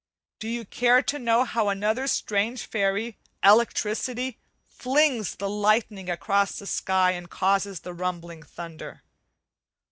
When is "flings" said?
4.67-5.35